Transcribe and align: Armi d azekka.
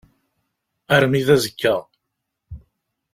Armi 0.95 1.21
d 1.27 1.29
azekka. 1.35 1.75